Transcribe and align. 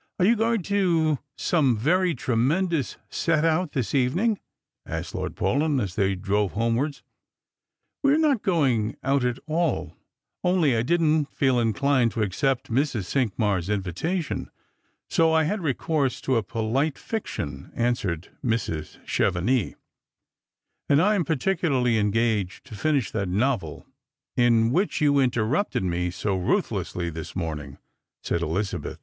"Are 0.20 0.24
you 0.24 0.36
going 0.36 0.62
to 0.62 1.18
some 1.36 1.76
very 1.76 2.14
tremendous 2.14 2.98
set 3.08 3.44
out 3.44 3.72
this 3.72 3.96
even 3.96 4.20
ing 4.20 4.34
P" 4.36 4.40
asked 4.86 5.12
Lord 5.12 5.34
Paulyn 5.34 5.82
as 5.82 5.96
they 5.96 6.14
drove 6.14 6.52
homewards." 6.52 7.02
We 8.04 8.14
are 8.14 8.18
not 8.18 8.42
going 8.44 8.96
out 9.02 9.24
at 9.24 9.40
all, 9.48 9.96
only 10.44 10.76
I 10.76 10.82
didn't 10.82 11.24
feel 11.34 11.58
inclined 11.58 12.12
to 12.12 12.22
accept 12.22 12.70
Mrs. 12.70 13.06
Cinqmars' 13.06 13.74
invitation, 13.74 14.52
so 15.10 15.32
I 15.32 15.42
had 15.42 15.62
recourse 15.62 16.20
to 16.20 16.36
a 16.36 16.44
poHte 16.44 16.96
fiction," 16.96 17.72
answered 17.74 18.28
Mrs. 18.44 19.04
Chevenix. 19.04 19.74
"And 20.88 21.02
I 21.02 21.16
am 21.16 21.24
particularly 21.24 21.98
engaged 21.98 22.66
to 22.66 22.76
finish 22.76 23.10
that 23.10 23.28
novel 23.28 23.84
in 24.36 24.70
whica 24.70 25.00
you 25.00 25.18
interrupted 25.18 25.82
me 25.82 26.12
so 26.12 26.36
ruthlessly 26.36 27.10
this 27.10 27.34
morning," 27.34 27.78
said 28.22 28.42
Elizabeth. 28.42 29.00